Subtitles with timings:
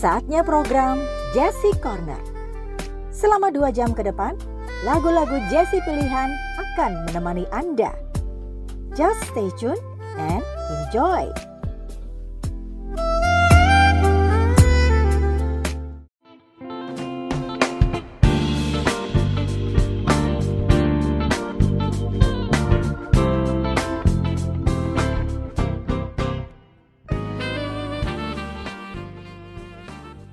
[0.00, 0.96] Saatnya program
[1.36, 2.16] Jesse Corner.
[3.12, 4.32] Selama dua jam ke depan,
[4.80, 7.92] lagu-lagu Jesse pilihan akan menemani Anda.
[8.96, 9.76] Just stay tuned
[10.16, 10.40] and
[10.72, 11.28] enjoy.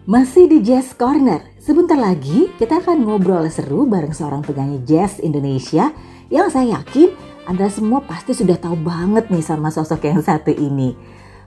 [0.07, 1.43] Masih di Jazz Corner.
[1.59, 5.91] Sebentar lagi kita akan ngobrol seru bareng seorang penyanyi jazz Indonesia
[6.31, 7.11] yang saya yakin
[7.43, 10.95] Anda semua pasti sudah tahu banget nih sama sosok yang satu ini.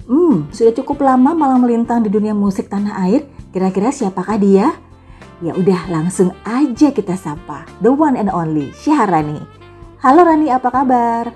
[0.05, 3.25] Hmm, sudah cukup lama malah melintang di dunia musik tanah air.
[3.49, 4.77] Kira-kira siapakah dia?
[5.41, 7.65] Ya udah langsung aja kita sapa.
[7.81, 9.41] The one and only Syaharani.
[10.05, 11.33] Halo Rani, apa kabar?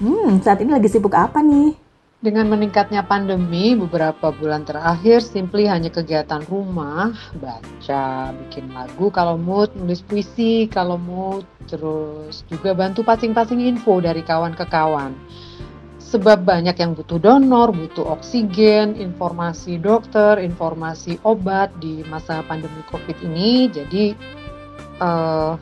[0.00, 1.81] Hmm, saat ini lagi sibuk apa nih?
[2.22, 9.74] Dengan meningkatnya pandemi beberapa bulan terakhir, Simply hanya kegiatan rumah, baca, bikin lagu, kalau mood
[9.74, 15.18] nulis puisi, kalau mood terus juga bantu passing-passing info dari kawan ke kawan.
[15.98, 23.18] Sebab banyak yang butuh donor, butuh oksigen, informasi dokter, informasi obat di masa pandemi COVID
[23.26, 24.14] ini, jadi
[25.02, 25.58] uh,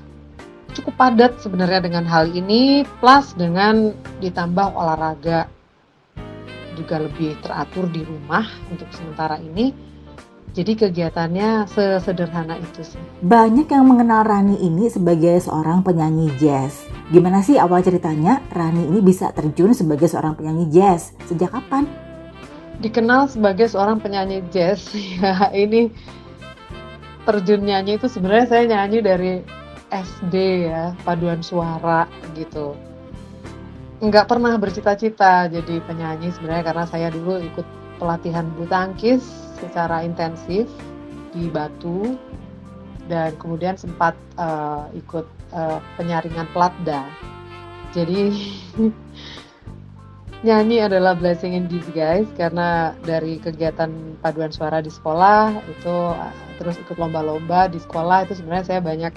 [0.76, 5.48] cukup padat sebenarnya dengan hal ini, plus dengan ditambah olahraga
[6.80, 9.92] juga lebih teratur di rumah untuk sementara ini.
[10.50, 12.98] Jadi kegiatannya sesederhana itu sih.
[13.22, 16.90] Banyak yang mengenal Rani ini sebagai seorang penyanyi jazz.
[17.14, 21.14] Gimana sih awal ceritanya Rani ini bisa terjun sebagai seorang penyanyi jazz?
[21.30, 21.86] Sejak kapan?
[22.82, 24.90] Dikenal sebagai seorang penyanyi jazz,
[25.22, 25.94] ya ini
[27.22, 29.32] terjun nyanyi itu sebenarnya saya nyanyi dari
[29.94, 30.34] SD
[30.66, 32.74] ya, paduan suara gitu
[34.00, 37.66] nggak pernah bercita-cita jadi penyanyi sebenarnya karena saya dulu ikut
[38.00, 39.20] pelatihan bulu tangkis
[39.60, 40.64] secara intensif
[41.36, 42.16] di Batu
[43.12, 47.04] dan kemudian sempat uh, ikut uh, penyaringan platda.
[47.92, 48.32] Jadi
[50.46, 56.80] nyanyi adalah blessing in disguise karena dari kegiatan paduan suara di sekolah itu uh, terus
[56.80, 59.12] ikut lomba-lomba di sekolah itu sebenarnya saya banyak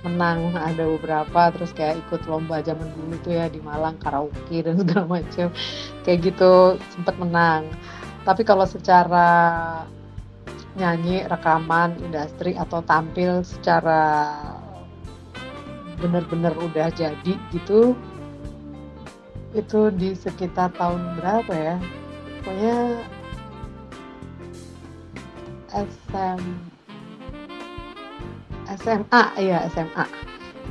[0.00, 4.78] menang ada beberapa terus kayak ikut lomba zaman dulu tuh ya di Malang karaoke dan
[4.80, 5.52] segala macam
[6.04, 7.68] kayak gitu sempat menang.
[8.24, 9.28] Tapi kalau secara
[10.78, 14.32] nyanyi rekaman industri atau tampil secara
[16.00, 17.92] bener-bener udah jadi gitu
[19.52, 21.76] itu di sekitar tahun berapa ya?
[22.40, 22.78] Pokoknya
[25.74, 26.40] SM
[28.78, 30.06] SMA ya SMA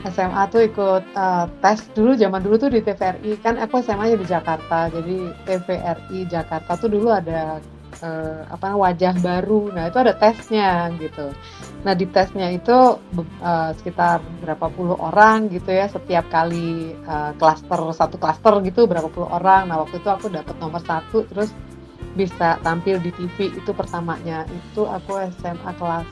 [0.08, 4.18] SMA tuh ikut uh, tes dulu zaman dulu tuh di TVRI kan aku SMA nya
[4.20, 7.60] di Jakarta jadi TVRI Jakarta tuh dulu ada
[8.04, 9.74] uh, apa wajah baru.
[9.74, 11.34] Nah itu ada tesnya gitu.
[11.84, 13.00] Nah di tesnya itu
[13.44, 16.96] uh, sekitar berapa puluh orang gitu ya setiap kali
[17.40, 19.68] klaster uh, satu klaster gitu berapa puluh orang.
[19.72, 21.52] Nah waktu itu aku dapat nomor satu terus
[22.16, 24.48] bisa tampil di TV itu pertamanya.
[24.48, 26.08] Itu aku SMA kelas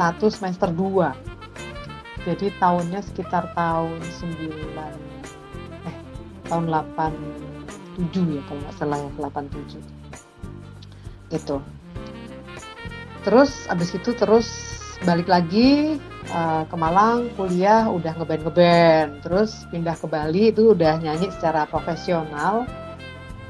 [0.00, 4.48] satu semester 2 jadi tahunnya sekitar tahun 9
[5.84, 5.96] eh
[6.48, 9.76] tahun 87 ya kalau nggak salah ya 87
[11.36, 11.56] itu
[13.28, 14.48] terus abis itu terus
[15.04, 16.00] balik lagi
[16.32, 21.68] uh, ke Malang kuliah udah ngeband ngeband terus pindah ke Bali itu udah nyanyi secara
[21.68, 22.64] profesional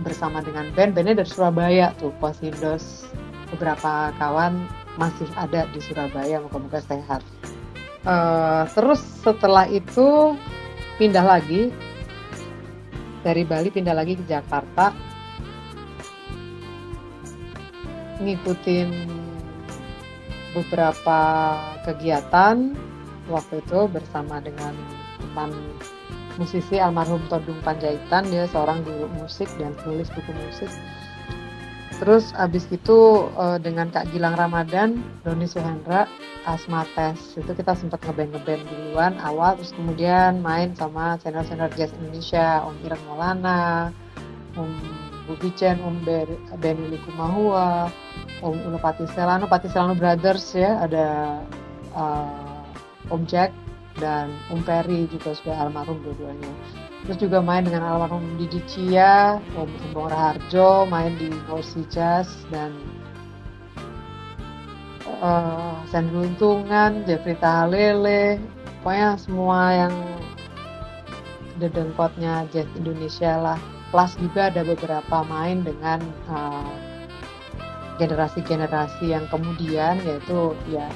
[0.03, 3.07] bersama dengan band bandnya dari Surabaya tuh Posindos
[3.55, 7.23] beberapa kawan masih ada di Surabaya moga-moga sehat.
[8.03, 10.35] Uh, terus setelah itu
[10.97, 11.71] pindah lagi.
[13.21, 14.97] Dari Bali pindah lagi ke Jakarta.
[18.25, 18.89] Ngikutin
[20.57, 21.21] beberapa
[21.85, 22.73] kegiatan.
[23.29, 24.75] Waktu itu bersama dengan
[25.21, 25.53] teman
[26.41, 28.27] musisi almarhum Todung Panjaitan.
[28.33, 30.73] Dia seorang guru musik dan penulis buku musik
[32.01, 36.09] terus abis itu uh, dengan Kak Gilang Ramadan, Doni Suhendra,
[36.49, 37.37] Asma Tes.
[37.37, 42.77] Itu kita sempat ngeband ngeband duluan awal terus kemudian main sama channel-channel jazz Indonesia Om
[42.89, 43.93] Irang Maulana,
[44.57, 44.73] Om
[45.29, 46.01] Bubi Chen, Om
[46.59, 47.93] Benny Likumahua,
[48.41, 48.81] Om Uno
[49.13, 51.07] Selano, Pati Selano Brothers ya ada
[51.93, 53.53] uh, Om Jack
[54.01, 60.09] dan Om Perry juga sudah almarhum dua-duanya terus juga main dengan almarhum Didi Cia, Embong
[60.13, 62.77] Raharjo, main di Norsi Jazz dan
[65.21, 68.41] uh, Sandro Untungan, Jeffrey Tahalele,
[68.81, 69.95] pokoknya semua yang
[71.61, 73.59] dedengkotnya jazz Indonesia lah.
[73.93, 76.01] Plus juga ada beberapa main dengan
[76.31, 76.73] uh,
[78.01, 80.89] generasi-generasi yang kemudian yaitu ya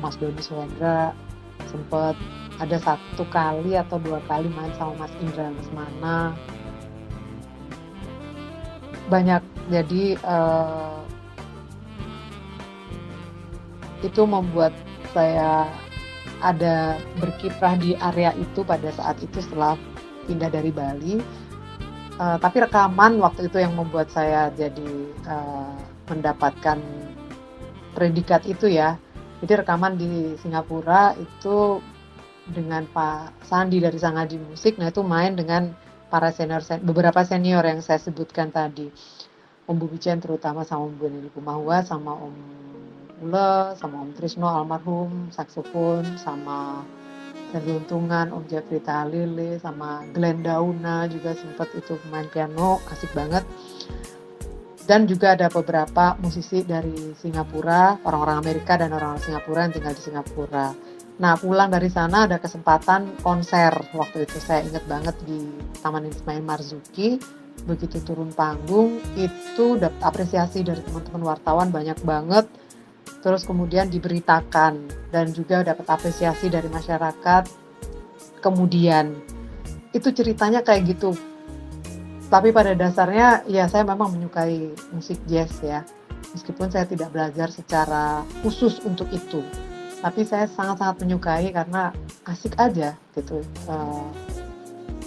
[0.00, 1.12] Mas Doni Suhendra
[1.68, 2.16] sempat
[2.62, 6.38] ada satu kali atau dua kali main sama Mas Indra Lesmana
[9.08, 11.00] banyak jadi uh,
[14.04, 14.72] itu membuat
[15.16, 15.68] saya
[16.44, 19.80] ada berkiprah di area itu pada saat itu setelah
[20.28, 21.16] pindah dari Bali.
[22.14, 24.92] Uh, tapi rekaman waktu itu yang membuat saya jadi
[25.24, 25.74] uh,
[26.12, 26.78] mendapatkan
[27.96, 29.00] predikat itu ya.
[29.40, 31.80] Jadi rekaman di Singapura itu
[32.50, 35.72] dengan Pak Sandi dari Sangadi Musik nah itu main dengan
[36.12, 38.92] para senior beberapa senior yang saya sebutkan tadi
[39.64, 42.36] Om Bu Bijen terutama sama Om Bu Nili Kumahua sama Om
[43.24, 46.84] Ule sama Om Trisno almarhum saksofon sama
[47.54, 53.46] Untungan, Om Jeffrey Talile, sama Glenn Dauna juga sempat itu main piano, asik banget.
[54.84, 60.02] Dan juga ada beberapa musisi dari Singapura, orang-orang Amerika dan orang-orang Singapura yang tinggal di
[60.02, 60.66] Singapura.
[61.14, 63.70] Nah pulang dari sana ada kesempatan konser.
[63.94, 65.46] Waktu itu saya ingat banget di
[65.78, 67.22] Taman Ismail Marzuki.
[67.70, 72.50] Begitu turun panggung itu dapat apresiasi dari teman-teman wartawan banyak banget.
[73.22, 77.46] Terus kemudian diberitakan dan juga dapat apresiasi dari masyarakat
[78.42, 79.14] kemudian.
[79.94, 81.14] Itu ceritanya kayak gitu.
[82.26, 85.86] Tapi pada dasarnya ya saya memang menyukai musik jazz ya.
[86.34, 89.46] Meskipun saya tidak belajar secara khusus untuk itu
[90.04, 91.88] tapi saya sangat-sangat menyukai karena
[92.28, 93.40] asik aja gitu.
[93.64, 94.04] Uh,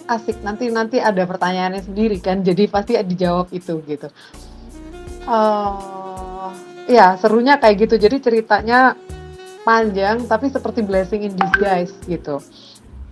[0.10, 0.42] asik.
[0.42, 4.10] Nanti nanti ada pertanyaannya sendiri kan jadi pasti dijawab itu gitu.
[5.30, 6.50] Uh,
[6.90, 8.02] ya serunya kayak gitu.
[8.02, 8.98] Jadi ceritanya
[9.62, 12.42] panjang tapi seperti blessing in disguise gitu.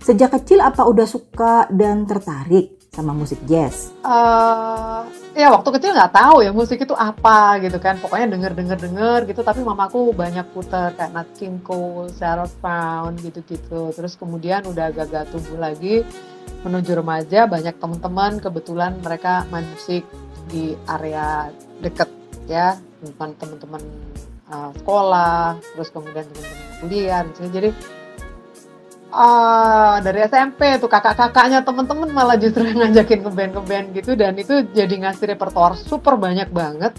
[0.02, 3.92] Sejak kecil apa udah suka dan tertarik sama musik jazz?
[4.00, 5.04] Uh,
[5.36, 8.00] ya waktu kecil nggak tahu ya musik itu apa gitu kan.
[8.00, 9.44] Pokoknya denger denger denger gitu.
[9.44, 13.92] Tapi mamaku banyak puter kayak Nat King Cole, Sarah Brown gitu-gitu.
[13.92, 16.00] Terus kemudian udah agak-agak tumbuh lagi
[16.64, 20.02] menuju remaja banyak teman-teman kebetulan mereka main musik
[20.50, 22.10] di area deket
[22.50, 22.78] ya
[23.18, 23.82] teman-teman
[24.50, 27.70] uh, sekolah terus kemudian teman-teman kuliah jadi
[29.16, 34.12] uh, dari SMP tuh kakak-kakaknya temen-temen malah justru ngajakin ke band ke band gitu.
[34.12, 36.92] Dan itu jadi ngasih repertoar super banyak banget.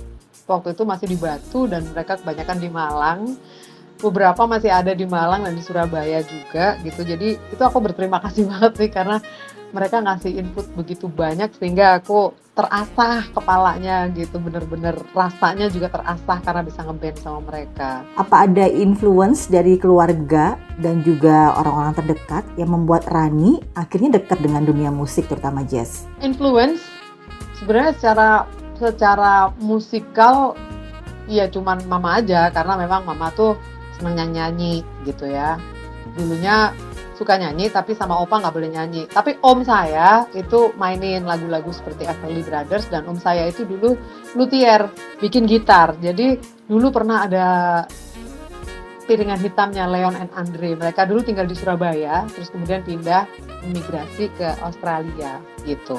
[0.49, 3.19] Waktu itu masih di Batu dan mereka kebanyakan di Malang
[3.97, 7.01] beberapa masih ada di Malang dan di Surabaya juga gitu.
[7.01, 9.17] Jadi itu aku berterima kasih banget nih karena
[9.75, 16.61] mereka ngasih input begitu banyak sehingga aku terasah kepalanya gitu bener-bener rasanya juga terasah karena
[16.65, 18.01] bisa ngeband sama mereka.
[18.17, 24.65] Apa ada influence dari keluarga dan juga orang-orang terdekat yang membuat Rani akhirnya dekat dengan
[24.65, 26.09] dunia musik terutama jazz?
[26.23, 26.81] Influence?
[27.59, 28.29] Sebenarnya secara
[28.79, 30.57] secara musikal
[31.29, 32.49] ya cuman mama aja.
[32.49, 33.53] Karena memang mama tuh
[33.97, 35.57] seneng nyanyi-nyanyi gitu ya.
[36.13, 36.71] Dulunya
[37.17, 39.03] suka nyanyi tapi sama opa nggak boleh nyanyi.
[39.09, 43.97] Tapi om saya itu mainin lagu-lagu seperti Everly Brothers dan om saya itu dulu
[44.37, 44.85] luthier
[45.17, 45.97] bikin gitar.
[45.97, 46.37] Jadi
[46.69, 47.47] dulu pernah ada
[49.09, 50.77] piringan hitamnya Leon and Andre.
[50.77, 53.25] Mereka dulu tinggal di Surabaya terus kemudian pindah
[53.65, 55.97] imigrasi ke Australia gitu.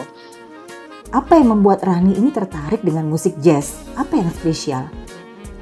[1.08, 3.80] Apa yang membuat Rani ini tertarik dengan musik jazz?
[3.96, 4.86] Apa yang spesial?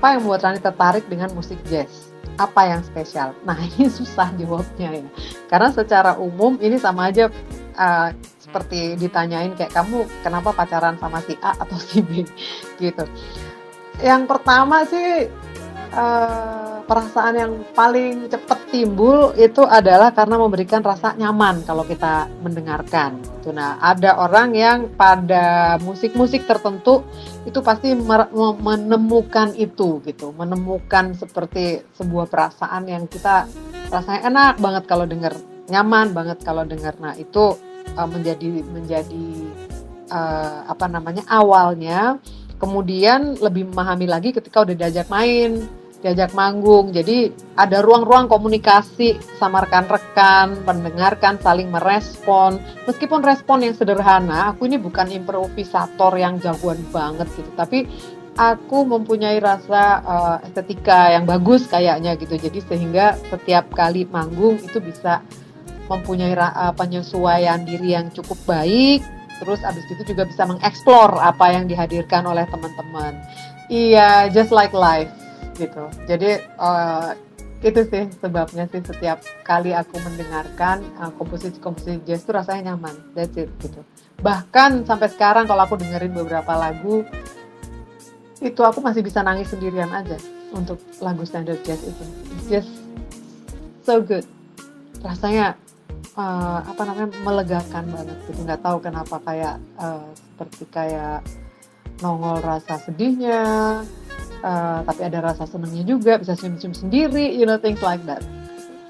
[0.03, 2.06] Apa yang membuat Rani tertarik dengan musik jazz
[2.37, 3.33] apa yang spesial?
[3.49, 5.09] Nah ini susah jawabnya ya,
[5.51, 7.33] karena secara umum ini sama aja
[7.77, 12.23] uh, seperti ditanyain kayak kamu kenapa pacaran sama si A atau si B
[12.85, 13.05] gitu.
[14.01, 15.27] Yang pertama sih
[15.95, 23.19] uh, perasaan yang paling cepat timbul itu adalah karena memberikan rasa nyaman kalau kita mendengarkan.
[23.39, 23.51] Gitu.
[23.51, 27.03] Nah ada orang yang pada musik-musik tertentu
[27.47, 27.95] itu pasti
[28.63, 33.47] menemukan itu gitu, menemukan seperti sebuah perasaan yang kita
[33.91, 35.35] rasanya enak banget kalau dengar,
[35.71, 36.95] nyaman banget kalau dengar.
[36.99, 37.55] Nah itu
[37.99, 39.27] uh, menjadi menjadi
[40.11, 42.19] uh, apa namanya awalnya,
[42.57, 45.65] kemudian lebih memahami lagi ketika udah diajak main
[46.07, 46.93] diajak manggung.
[46.93, 52.61] Jadi ada ruang-ruang komunikasi sama rekan-rekan, mendengarkan, saling merespon.
[52.87, 57.91] Meskipun respon yang sederhana, aku ini bukan improvisator yang jagoan banget gitu, tapi
[58.37, 62.37] aku mempunyai rasa uh, estetika yang bagus kayaknya gitu.
[62.37, 65.25] Jadi sehingga setiap kali manggung itu bisa
[65.89, 69.16] mempunyai uh, penyesuaian diri yang cukup baik.
[69.37, 73.21] Terus abis itu juga bisa mengeksplor apa yang dihadirkan oleh teman-teman.
[73.69, 75.11] Iya, just like life
[75.59, 75.89] gitu.
[76.09, 77.13] Jadi uh,
[77.65, 82.95] itu sih sebabnya sih setiap kali aku mendengarkan uh, komposisi-komposisi jazz itu rasanya nyaman.
[83.17, 83.81] That's it gitu.
[84.21, 87.05] Bahkan sampai sekarang kalau aku dengerin beberapa lagu
[88.41, 90.21] itu aku masih bisa nangis sendirian aja
[90.53, 92.05] untuk lagu standard jazz itu.
[92.37, 92.71] It's just
[93.83, 94.25] so good.
[95.01, 95.57] Rasanya
[96.17, 98.41] uh, apa namanya melegakan banget gitu.
[98.43, 101.21] Nggak tahu kenapa kayak uh, seperti kayak
[102.03, 103.41] nongol rasa sedihnya,
[104.45, 108.21] uh, tapi ada rasa senangnya juga, bisa senyum-senyum sendiri, you know things like that.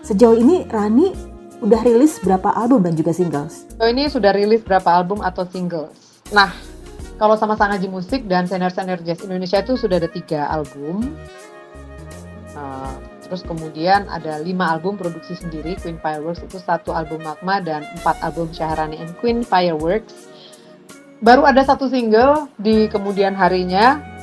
[0.02, 1.14] Sejauh ini Rani
[1.62, 3.66] udah rilis berapa album dan juga singles?
[3.78, 6.22] So ini sudah rilis berapa album atau singles.
[6.34, 6.50] Nah,
[7.16, 11.14] kalau sama Sangaji Musik dan Senior Senior Jazz Indonesia itu sudah ada tiga album.
[12.56, 17.82] Uh, terus kemudian ada lima album produksi sendiri, Queen Fireworks itu satu album Magma dan
[17.98, 20.30] empat album Syahrani and Queen Fireworks.
[21.18, 24.14] Baru ada satu single di kemudian harinya.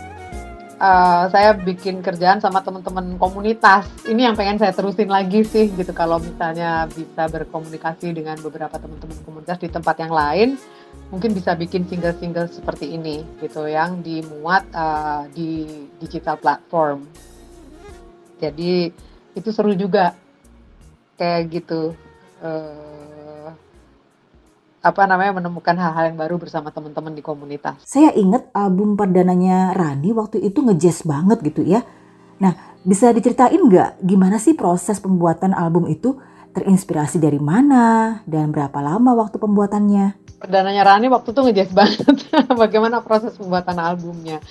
[0.83, 3.88] Uh, saya bikin kerjaan sama teman-teman komunitas.
[4.03, 5.95] Ini yang pengen saya terusin lagi sih gitu.
[5.95, 10.60] Kalau misalnya bisa berkomunikasi dengan beberapa teman-teman komunitas di tempat yang lain
[11.13, 17.05] mungkin bisa bikin single-single seperti ini gitu yang dimuat uh, di digital platform.
[18.43, 18.91] Jadi
[19.33, 20.12] itu seru juga
[21.15, 21.95] kayak gitu
[22.43, 23.50] uh,
[24.83, 27.79] apa namanya menemukan hal-hal yang baru bersama teman-teman di komunitas.
[27.88, 31.88] Saya ingat album perdananya Rani waktu itu ngejazz banget gitu ya.
[32.43, 36.19] Nah bisa diceritain nggak gimana sih proses pembuatan album itu?
[36.53, 40.23] Terinspirasi dari mana dan berapa lama waktu pembuatannya?
[40.43, 42.15] perdananya Rani waktu itu ngejazz banget
[42.51, 44.43] bagaimana proses pembuatan albumnya.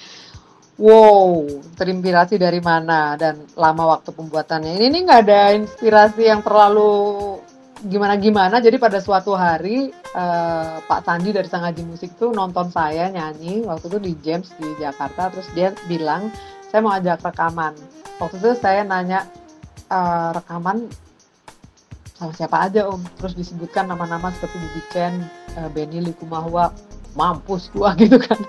[0.81, 1.45] Wow,
[1.77, 4.81] terinspirasi dari mana dan lama waktu pembuatannya.
[4.81, 7.37] Ini nih nggak ada inspirasi yang terlalu
[7.85, 8.57] gimana-gimana.
[8.57, 13.85] Jadi pada suatu hari uh, Pak Sandi dari Sangaji Musik tuh nonton saya nyanyi waktu
[13.93, 15.29] itu di James di Jakarta.
[15.29, 16.33] Terus dia bilang
[16.73, 17.77] saya mau ajak rekaman.
[18.17, 19.29] Waktu itu saya nanya
[19.93, 20.89] uh, rekaman
[22.17, 23.05] sama siapa aja om.
[23.21, 25.15] Terus disebutkan nama-nama seperti Bibi Chen,
[25.61, 26.73] uh, Benny Likumahua
[27.15, 28.41] mampus gua gitu kan.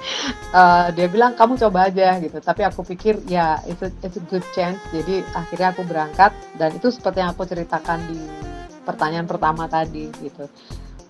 [0.54, 2.38] Uh, dia bilang kamu coba aja gitu.
[2.40, 4.80] Tapi aku pikir ya itu it's a good chance.
[4.92, 8.20] Jadi akhirnya aku berangkat dan itu seperti yang aku ceritakan di
[8.84, 10.48] pertanyaan pertama tadi gitu.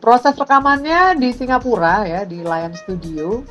[0.03, 3.41] Proses rekamannya di Singapura ya di Lion Studio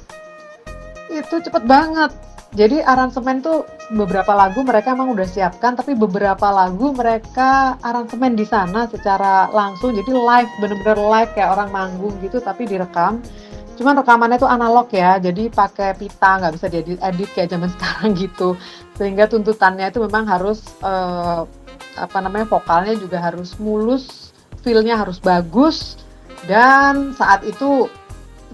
[1.12, 2.12] itu cepet banget.
[2.52, 3.64] Jadi aransemen tuh
[3.96, 9.96] beberapa lagu mereka emang udah siapkan, tapi beberapa lagu mereka aransemen di sana secara langsung.
[9.96, 13.24] Jadi live, bener-bener live kayak orang manggung gitu, tapi direkam.
[13.82, 18.14] Cuman rekamannya tuh analog ya, jadi pakai pita, nggak bisa diedit edit kayak zaman sekarang
[18.14, 18.54] gitu.
[18.94, 21.42] Sehingga tuntutannya itu memang harus uh,
[21.98, 24.30] apa namanya vokalnya juga harus mulus,
[24.62, 25.98] feelnya harus bagus,
[26.46, 27.90] dan saat itu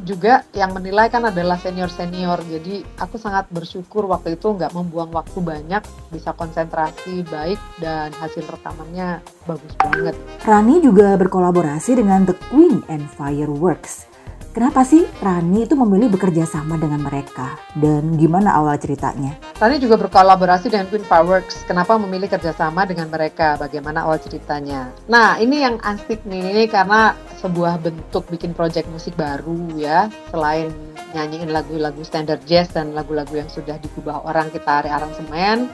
[0.01, 2.41] juga yang menilai kan adalah senior-senior.
[2.49, 8.49] Jadi aku sangat bersyukur waktu itu nggak membuang waktu banyak, bisa konsentrasi baik dan hasil
[8.49, 10.17] rekamannya bagus banget.
[10.41, 14.08] Rani juga berkolaborasi dengan The Queen and Fireworks.
[14.49, 17.61] Kenapa sih Rani itu memilih bekerja sama dengan mereka?
[17.77, 19.37] Dan gimana awal ceritanya?
[19.61, 21.69] Rani juga berkolaborasi dengan Queen Fireworks.
[21.69, 23.61] Kenapa memilih kerjasama dengan mereka?
[23.61, 24.89] Bagaimana awal ceritanya?
[25.05, 27.13] Nah, ini yang asik nih, karena
[27.45, 30.09] sebuah bentuk bikin project musik baru ya.
[30.33, 30.73] Selain
[31.13, 35.69] nyanyiin lagu-lagu standar jazz dan lagu-lagu yang sudah dikubah orang kita aransemen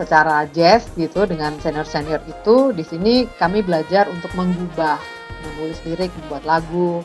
[0.00, 4.96] secara jazz gitu dengan senior-senior itu, di sini kami belajar untuk mengubah,
[5.42, 7.02] menulis lirik, membuat lagu,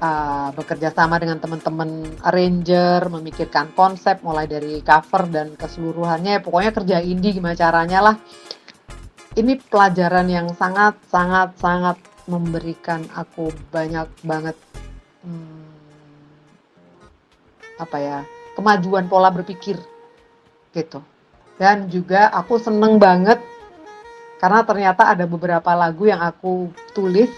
[0.00, 6.42] uh, bekerja sama dengan teman-teman arranger, memikirkan konsep mulai dari cover dan keseluruhannya.
[6.42, 8.16] Pokoknya kerja indie gimana caranya lah.
[9.34, 11.98] Ini pelajaran yang sangat sangat sangat
[12.30, 14.56] memberikan aku banyak banget
[15.26, 15.66] hmm,
[17.82, 18.18] apa ya
[18.54, 19.76] kemajuan pola berpikir
[20.70, 21.02] gitu.
[21.54, 23.38] Dan juga aku seneng banget
[24.42, 27.30] karena ternyata ada beberapa lagu yang aku tulis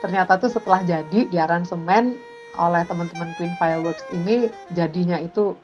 [0.00, 2.16] ternyata tuh setelah jadi di aransemen
[2.58, 5.54] oleh teman-teman Queen Fireworks ini jadinya itu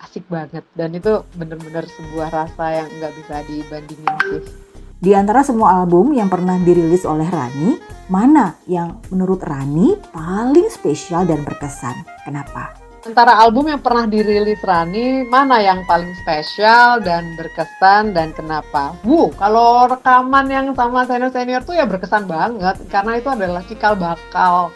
[0.00, 4.42] asik banget dan itu bener-bener sebuah rasa yang nggak bisa dibandingin sih.
[4.96, 7.76] Di antara semua album yang pernah dirilis oleh Rani,
[8.08, 11.92] mana yang menurut Rani paling spesial dan berkesan?
[12.24, 12.85] Kenapa?
[13.06, 18.98] Antara album yang pernah dirilis Rani mana yang paling spesial dan berkesan dan kenapa?
[19.06, 23.94] Wuh, kalau rekaman yang sama senior senior tuh ya berkesan banget karena itu adalah cikal
[23.94, 24.74] bakal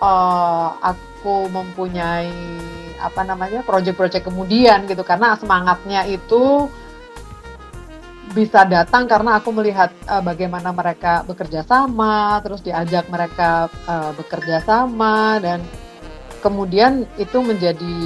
[0.00, 2.32] uh, aku mempunyai
[2.96, 6.72] apa namanya project-project kemudian gitu karena semangatnya itu
[8.32, 14.60] bisa datang karena aku melihat uh, bagaimana mereka bekerja sama, terus diajak mereka uh, bekerja
[14.64, 15.62] sama dan
[16.40, 17.96] kemudian itu menjadi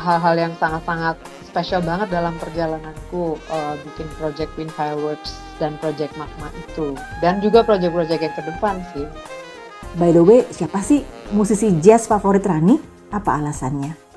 [0.00, 1.16] hal-hal yang sangat-sangat
[1.48, 7.64] spesial banget dalam perjalananku uh, bikin project Queen Fireworks dan project Magma itu dan juga
[7.64, 9.06] project-project yang ke depan sih.
[9.96, 11.02] By the way, siapa sih
[11.32, 12.76] musisi jazz favorit Rani?
[13.08, 14.08] Apa alasannya?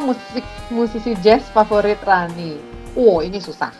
[0.00, 2.56] musik musisi jazz favorit Rani.
[2.96, 3.72] Oh, ini susah.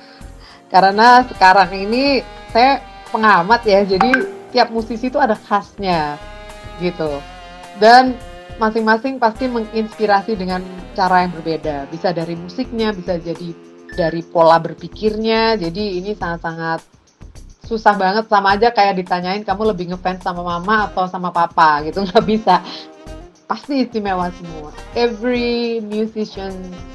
[0.68, 2.80] Karena sekarang ini saya
[3.12, 4.10] pengamat ya, jadi
[4.52, 6.16] tiap musisi itu ada khasnya
[6.80, 7.20] gitu.
[7.76, 8.16] Dan
[8.60, 11.88] masing-masing pasti menginspirasi dengan cara yang berbeda.
[11.88, 13.54] Bisa dari musiknya, bisa jadi
[13.96, 15.56] dari pola berpikirnya.
[15.58, 16.80] Jadi ini sangat-sangat
[17.62, 22.02] susah banget sama aja kayak ditanyain kamu lebih ngefans sama mama atau sama papa gitu
[22.10, 22.60] nggak bisa
[23.46, 24.72] pasti istimewa semua.
[24.96, 26.52] Every musician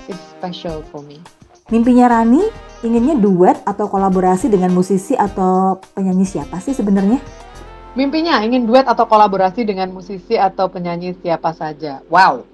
[0.09, 1.21] is special for me.
[1.69, 2.41] Mimpinya Rani
[2.81, 7.21] inginnya duet atau kolaborasi dengan musisi atau penyanyi siapa sih sebenarnya?
[7.97, 12.05] Mimpinya ingin duet atau kolaborasi dengan musisi atau penyanyi siapa saja.
[12.13, 12.45] Wow.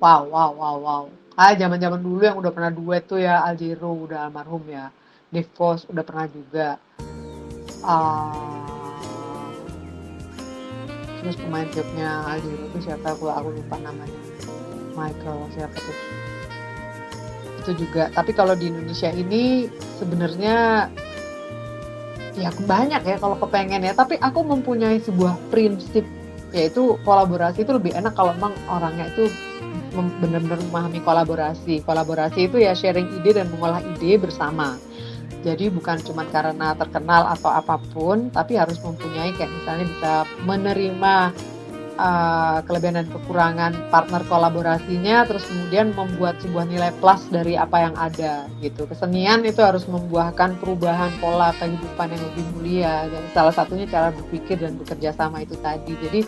[0.00, 1.04] Wow, wow, wow, wow.
[1.36, 4.88] Ah, zaman-zaman dulu yang udah pernah duet tuh ya Aljiro udah almarhum ya.
[5.28, 6.80] Devos udah pernah juga.
[7.84, 8.62] Uh,
[11.22, 14.20] terus pemain klubnya Aldino itu siapa aku aku lupa namanya
[14.98, 15.98] Michael siapa tuh
[17.62, 19.70] itu juga tapi kalau di Indonesia ini
[20.02, 20.90] sebenarnya
[22.36, 23.92] ya banyak ya kalau kepengen ya.
[23.96, 26.04] Tapi aku mempunyai sebuah prinsip
[26.52, 29.32] yaitu kolaborasi itu lebih enak kalau memang orangnya itu
[30.20, 31.80] benar-benar memahami kolaborasi.
[31.84, 34.76] Kolaborasi itu ya sharing ide dan mengolah ide bersama.
[35.42, 40.12] Jadi bukan cuma karena terkenal atau apa pun, tapi harus mempunyai kayak misalnya bisa
[40.46, 41.14] menerima
[41.96, 47.94] uh, kelebihan dan kekurangan partner kolaborasinya, terus kemudian membuat sebuah nilai plus dari apa yang
[47.96, 48.88] ada gitu.
[48.88, 52.94] Kesenian itu harus membuahkan perubahan pola kehidupan yang lebih mulia.
[53.08, 55.92] Dan salah satunya cara berpikir dan bekerja sama itu tadi.
[55.98, 56.20] Jadi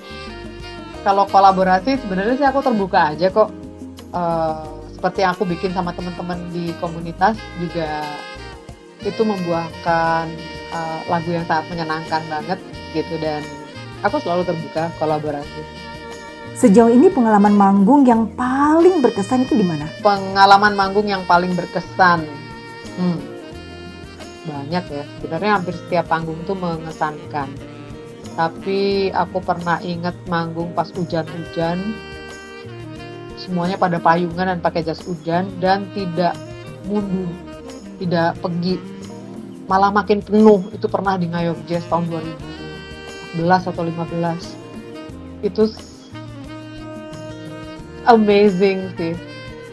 [1.05, 3.51] kalau kolaborasi sebenarnya sih aku terbuka aja kok.
[4.15, 8.09] Uh, seperti yang aku bikin sama teman-teman di komunitas juga
[9.05, 10.25] itu membuahkan
[10.73, 12.59] uh, lagu yang sangat menyenangkan banget
[12.97, 13.45] gitu dan
[14.05, 15.63] aku selalu terbuka kolaborasi.
[16.55, 19.91] Sejauh ini pengalaman manggung yang paling berkesan itu di mana?
[20.05, 22.23] Pengalaman manggung yang paling berkesan,
[23.01, 23.19] hmm,
[24.47, 25.05] banyak ya.
[25.19, 27.51] Sebenarnya hampir setiap panggung itu mengesankan.
[28.39, 31.83] Tapi aku pernah inget manggung pas hujan-hujan,
[33.35, 36.39] semuanya pada payungan dan pakai jas hujan dan tidak
[36.87, 37.31] mundur,
[37.99, 38.79] tidak pergi
[39.65, 42.05] malah makin penuh itu pernah di Ngayog Jazz tahun
[43.37, 44.65] 2011 atau 15
[45.45, 45.65] itu
[48.09, 49.15] amazing sih.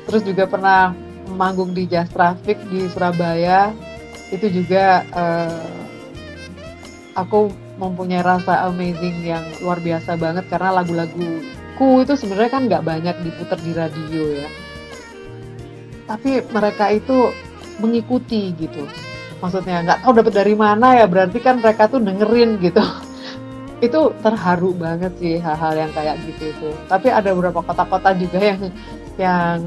[0.08, 0.92] Terus juga pernah
[1.32, 3.72] manggung di Jazz Traffic di Surabaya.
[4.32, 5.68] Itu juga uh,
[7.16, 13.16] aku mempunyai rasa amazing yang luar biasa banget karena lagu-laguku itu sebenarnya kan nggak banyak
[13.24, 14.50] diputar di radio ya.
[16.08, 17.32] Tapi mereka itu
[17.80, 18.84] mengikuti gitu.
[19.42, 22.84] Maksudnya nggak tahu dapat dari mana ya berarti kan mereka tuh dengerin gitu
[23.82, 26.70] itu terharu banget sih hal-hal yang kayak gitu itu.
[26.86, 28.62] Tapi ada beberapa kota-kota juga yang
[29.18, 29.58] yang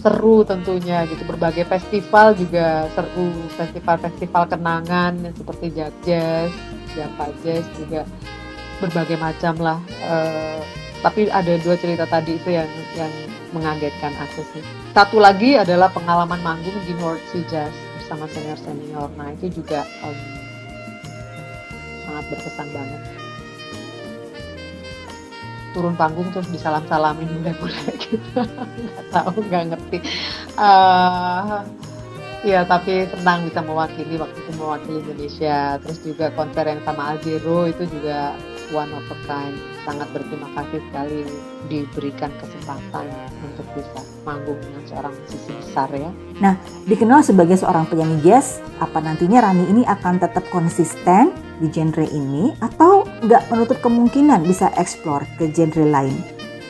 [0.00, 1.22] seru tentunya gitu.
[1.28, 3.28] Berbagai festival juga seru.
[3.54, 6.50] Festival-festival kenangan seperti Jazz Jazz,
[6.96, 8.08] Java Jazz juga
[8.82, 9.78] berbagai macam lah
[10.10, 10.58] uh,
[11.06, 12.66] tapi ada dua cerita tadi itu yang
[12.98, 13.14] yang
[13.54, 14.64] mengagetkan aku sih.
[14.90, 17.70] Satu lagi adalah pengalaman manggung di North Sea Jazz
[18.12, 20.16] sama senior senior nah itu juga um,
[22.04, 23.00] sangat berkesan banget
[25.72, 28.40] turun panggung terus disalam salamin bule-bule gitu.
[28.40, 29.98] Nggak tahu nggak ngerti.
[30.56, 31.64] Uh,
[32.42, 35.76] ya tapi senang bisa mewakili waktu itu mewakili Indonesia.
[35.80, 38.36] Terus juga konser yang sama Alzero itu juga
[38.72, 39.54] one of a kind
[39.84, 41.20] sangat berterima kasih sekali
[41.68, 43.06] diberikan kesempatan
[43.44, 46.10] untuk bisa manggung dengan seorang musisi besar ya.
[46.40, 46.58] Nah,
[46.88, 51.30] dikenal sebagai seorang penyanyi jazz, apa nantinya Rani ini akan tetap konsisten
[51.62, 56.16] di genre ini atau nggak menutup kemungkinan bisa eksplor ke genre lain?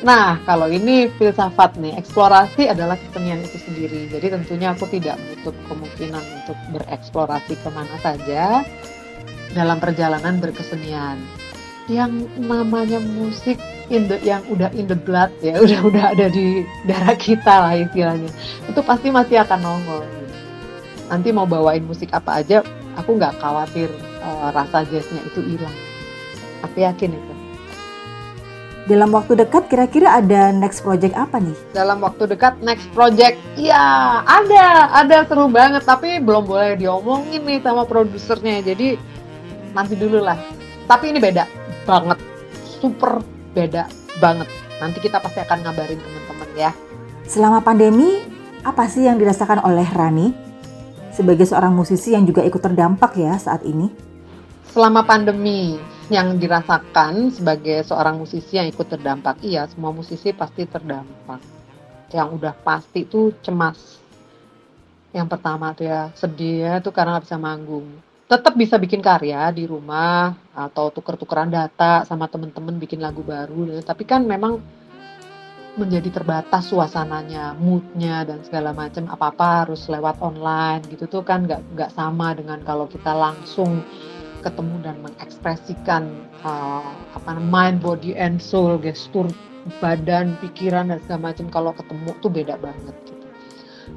[0.03, 4.11] Nah, kalau ini filsafat nih, eksplorasi adalah kesenian itu sendiri.
[4.11, 8.67] Jadi tentunya aku tidak menutup kemungkinan untuk bereksplorasi ke mana saja
[9.55, 11.23] dalam perjalanan berkesenian
[11.91, 13.59] yang namanya musik
[13.91, 17.75] in the, yang udah in the blood ya udah udah ada di darah kita lah
[17.75, 18.31] istilahnya.
[18.71, 20.03] Itu pasti masih akan nongol.
[21.11, 22.65] Nanti mau bawain musik apa aja
[22.97, 23.89] aku nggak khawatir
[24.23, 25.77] uh, rasa jazznya itu hilang.
[26.63, 27.33] Aku yakin itu.
[28.83, 31.55] Dalam waktu dekat kira-kira ada next project apa nih?
[31.71, 33.79] Dalam waktu dekat next project, ya
[34.27, 35.87] ada, ada seru banget.
[35.87, 38.59] Tapi belum boleh diomongin nih sama produsernya.
[38.59, 38.99] Jadi
[39.71, 40.35] nanti dulu lah.
[40.91, 41.47] Tapi ini beda,
[41.85, 42.19] banget.
[42.81, 43.87] Super beda
[44.19, 44.49] banget.
[44.83, 46.71] Nanti kita pasti akan ngabarin teman-teman ya.
[47.27, 48.19] Selama pandemi
[48.63, 50.35] apa sih yang dirasakan oleh Rani
[51.15, 53.91] sebagai seorang musisi yang juga ikut terdampak ya saat ini?
[54.73, 55.77] Selama pandemi
[56.09, 61.39] yang dirasakan sebagai seorang musisi yang ikut terdampak iya semua musisi pasti terdampak.
[62.13, 64.01] Yang udah pasti tuh cemas.
[65.13, 67.87] Yang pertama tuh ya sedih ya tuh karena nggak bisa manggung.
[68.33, 73.85] Tetap bisa bikin karya di rumah atau tuker-tukeran data sama temen-temen bikin lagu baru.
[73.85, 74.57] Tapi kan memang
[75.77, 81.61] menjadi terbatas suasananya, moodnya dan segala macam apa-apa harus lewat online gitu tuh kan nggak
[81.77, 83.85] nggak sama dengan kalau kita langsung
[84.41, 86.09] ketemu dan mengekspresikan
[86.41, 89.29] uh, apa mind, body and soul, gestur
[89.81, 93.27] badan, pikiran dan segala macam kalau ketemu tuh beda banget gitu.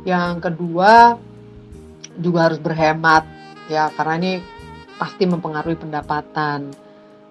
[0.04, 1.16] Yang kedua
[2.20, 3.35] juga harus berhemat
[3.72, 4.34] ya karena ini
[4.96, 6.72] pasti mempengaruhi pendapatan.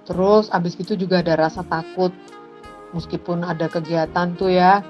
[0.04, 2.12] Terus abis itu juga ada rasa takut
[2.92, 4.84] meskipun ada kegiatan tuh ya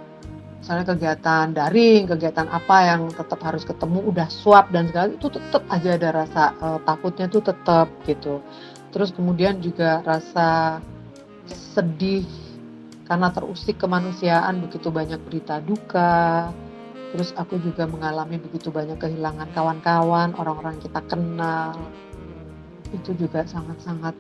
[0.65, 5.61] misalnya kegiatan daring, kegiatan apa yang tetap harus ketemu udah swab dan segala itu tetap
[5.69, 8.41] aja ada rasa uh, takutnya tuh tetap gitu.
[8.89, 10.81] Terus kemudian juga rasa
[11.53, 12.25] sedih
[13.05, 16.49] karena terusik kemanusiaan begitu banyak berita duka.
[17.15, 21.79] Terus aku juga mengalami begitu banyak kehilangan kawan-kawan, orang-orang kita kenal.
[22.91, 24.19] Itu juga sangat-sangat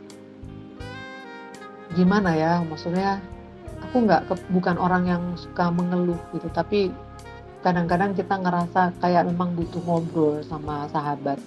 [1.98, 3.18] gimana ya, maksudnya
[3.82, 6.90] aku nggak bukan orang yang suka mengeluh gitu tapi
[7.62, 11.38] kadang-kadang kita ngerasa kayak memang butuh ngobrol sama sahabat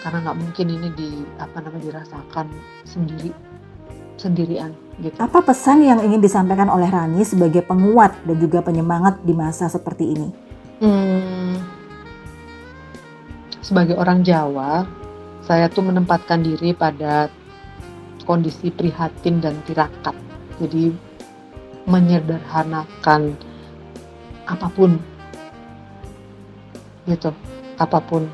[0.00, 1.10] karena nggak mungkin ini di
[1.42, 2.46] apa namanya dirasakan
[2.86, 3.34] sendiri
[4.18, 5.14] sendirian gitu.
[5.18, 10.14] Apa pesan yang ingin disampaikan oleh Rani sebagai penguat dan juga penyemangat di masa seperti
[10.14, 10.47] ini?
[10.78, 11.58] Hmm,
[13.58, 14.86] sebagai orang Jawa,
[15.42, 17.26] saya tuh menempatkan diri pada
[18.22, 20.14] kondisi prihatin dan tirakat.
[20.62, 20.94] Jadi
[21.82, 23.34] menyederhanakan
[24.46, 25.02] apa pun.
[27.10, 27.34] Gitu
[27.74, 28.30] apa pun.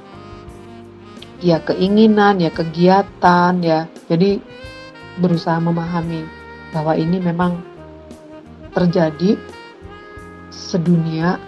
[1.40, 3.88] Ya keinginan ya kegiatan ya.
[4.04, 4.36] Jadi
[5.16, 6.28] berusaha memahami
[6.76, 7.56] bahwa ini memang
[8.76, 9.38] terjadi
[10.52, 11.38] sedunia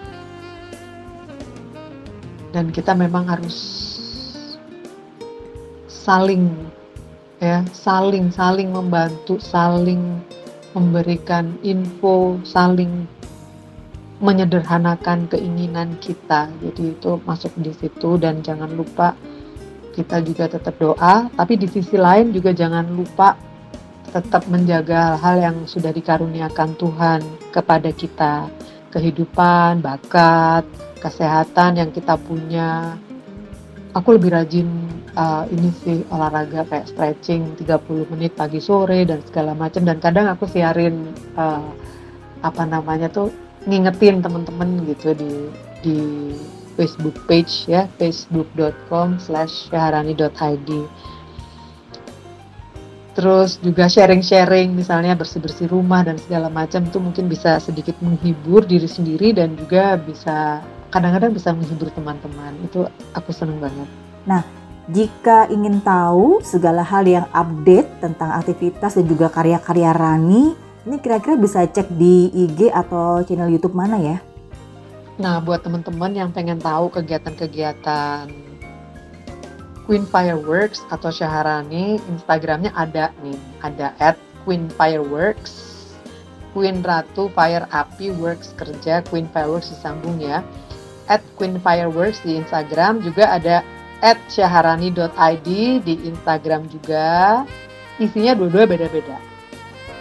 [2.56, 3.84] dan kita memang harus
[5.84, 6.48] saling
[7.36, 10.24] ya saling saling membantu saling
[10.72, 13.08] memberikan info, saling
[14.20, 16.52] menyederhanakan keinginan kita.
[16.60, 19.16] Jadi itu masuk di situ dan jangan lupa
[19.96, 23.36] kita juga tetap doa, tapi di sisi lain juga jangan lupa
[24.12, 27.20] tetap menjaga hal yang sudah dikaruniakan Tuhan
[27.52, 28.48] kepada kita,
[28.92, 30.64] kehidupan, bakat,
[31.06, 32.98] kesehatan yang kita punya.
[33.94, 34.66] Aku lebih rajin
[35.16, 40.28] uh, ini sih olahraga kayak stretching 30 menit pagi sore dan segala macam dan kadang
[40.28, 41.64] aku siarin uh,
[42.44, 43.32] apa namanya tuh
[43.64, 45.32] ngingetin temen-temen gitu di
[45.80, 45.98] di
[46.76, 50.70] Facebook page ya facebook.com slash syaharani.id
[53.16, 58.84] terus juga sharing-sharing misalnya bersih-bersih rumah dan segala macam tuh mungkin bisa sedikit menghibur diri
[58.84, 60.60] sendiri dan juga bisa
[60.90, 62.52] kadang-kadang bisa menghibur teman-teman.
[62.64, 63.88] Itu aku seneng banget.
[64.26, 64.42] Nah
[64.86, 70.54] jika ingin tahu segala hal yang update tentang aktivitas dan juga karya-karya Rani,
[70.86, 74.22] ini kira-kira bisa cek di IG atau channel YouTube mana ya?
[75.18, 78.30] Nah, buat teman-teman yang pengen tahu kegiatan-kegiatan
[79.90, 84.14] Queen Fireworks atau Syaharani, Instagramnya ada nih, ada at
[84.46, 85.74] Queen Fireworks,
[86.54, 90.46] Queen Ratu Fire Api Works kerja, Queen Fireworks disambung ya,
[91.06, 93.62] at Queen Fireworks di Instagram juga ada
[94.04, 95.48] at syaharani.id
[95.82, 97.42] di Instagram juga.
[97.96, 99.16] Isinya dua-dua beda-beda.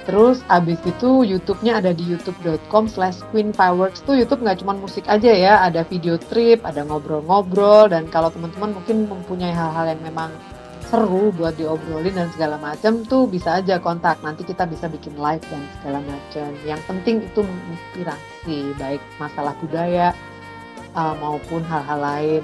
[0.06, 5.34] Terus abis itu YouTube-nya ada di youtube.com slash queenfireworks tuh YouTube nggak cuma musik aja
[5.34, 10.30] ya, ada video trip, ada ngobrol-ngobrol, dan kalau teman-teman mungkin mempunyai hal-hal yang memang
[10.86, 15.42] seru buat diobrolin dan segala macam tuh bisa aja kontak nanti kita bisa bikin live
[15.50, 20.14] dan segala macam yang penting itu menginspirasi baik masalah budaya
[20.96, 22.44] uh, maupun hal-hal lain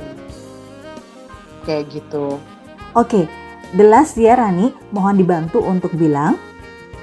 [1.66, 2.38] kayak gitu.
[2.94, 3.26] Oke,
[3.72, 6.36] The Last ya Rani, mohon dibantu untuk bilang,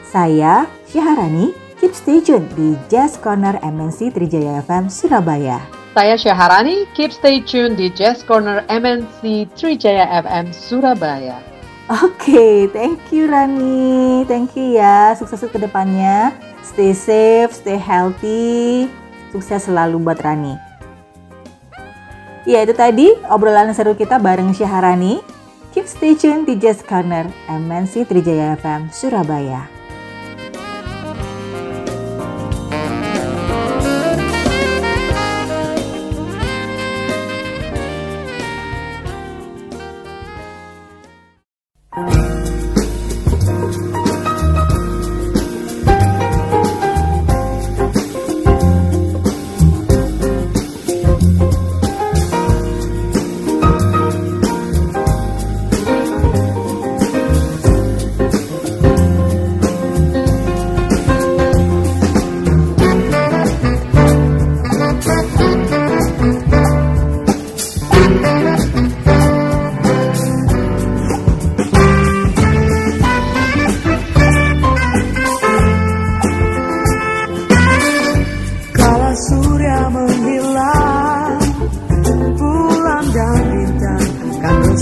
[0.04, 5.64] saya Syaharani, keep stay tune di Jazz Corner MNC Trijaya FM Surabaya.
[5.96, 11.40] Saya Syaharani, keep stay tune di Jazz Corner MNC Trijaya FM Surabaya.
[11.88, 14.28] Oke, okay, thank you Rani.
[14.28, 15.16] Thank you ya.
[15.16, 16.36] Sukses ke depannya.
[16.60, 18.92] Stay safe, stay healthy.
[19.32, 20.67] Sukses selalu buat Rani.
[22.48, 25.20] Ya itu tadi obrolan seru kita bareng Syaharani.
[25.76, 29.77] Keep stay tune di Jazz Corner MNC Trijaya FM Surabaya.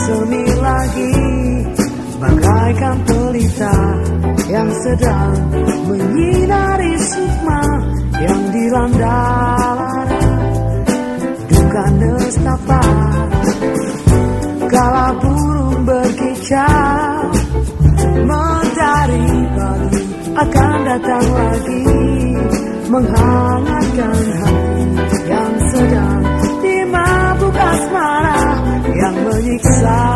[0.06, 1.14] sunyi lagi
[2.16, 3.76] Bagaikan pelita
[4.48, 5.36] yang sedang
[5.84, 7.62] menyinari sukma
[8.16, 9.20] yang dilanda
[11.50, 12.84] Duka nestapa
[14.66, 17.20] Kala burung berkicau
[18.26, 20.02] mendari pagi
[20.36, 21.84] akan datang lagi
[22.86, 24.55] Menghangatkan hati.
[29.84, 30.15] I.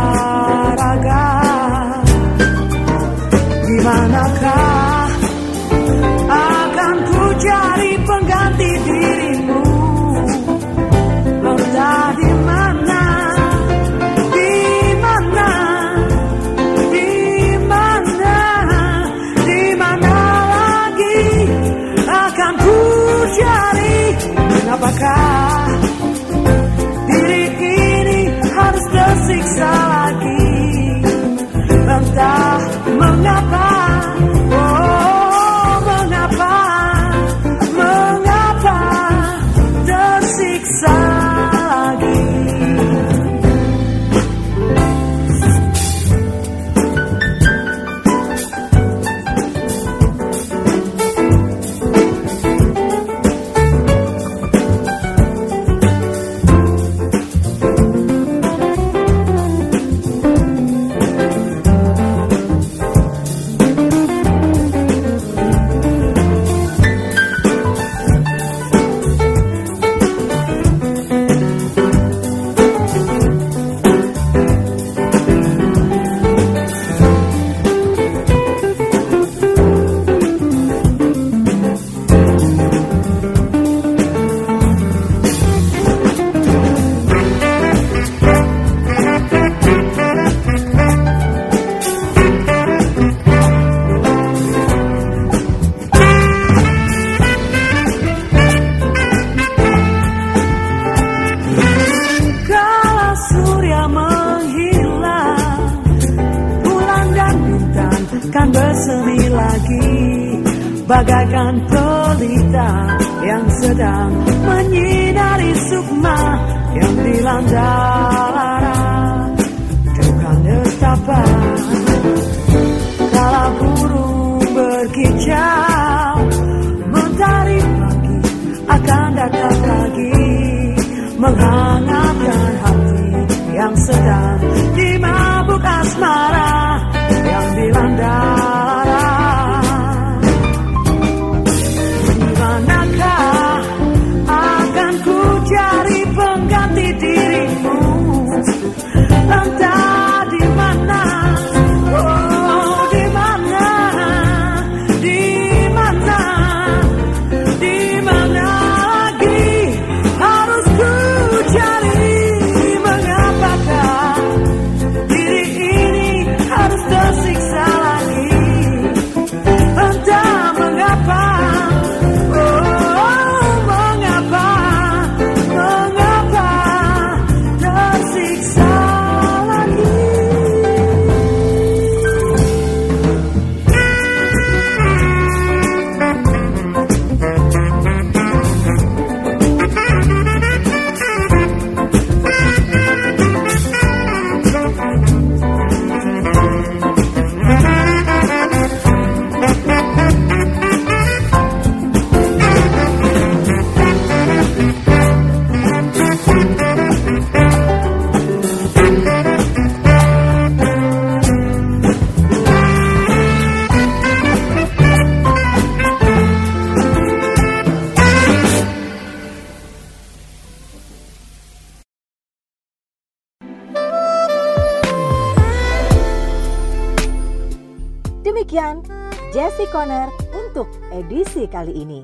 [231.61, 232.01] kali ini.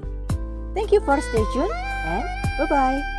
[0.77, 1.73] Thank you for stay tuned
[2.05, 2.29] and
[2.61, 3.16] bye-bye.